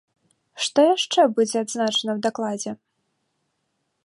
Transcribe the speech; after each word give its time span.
Што 0.67 0.85
яшчэ 0.95 1.21
будзе 1.35 1.57
адзначана 1.65 2.11
ў 2.19 2.25
дакладзе? 2.27 2.71